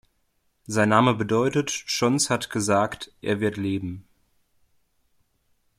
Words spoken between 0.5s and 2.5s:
Sein Name bedeutet "Chons hat